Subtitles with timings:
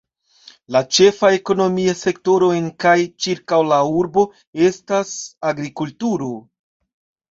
[0.75, 2.95] La ĉefa ekonomia sektoro en kaj
[3.27, 4.27] ĉirkaŭ la urbo
[4.73, 5.17] estas
[5.55, 6.37] agrikulturo.